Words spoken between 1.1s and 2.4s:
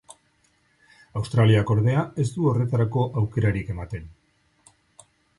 Australiak, ordea, ez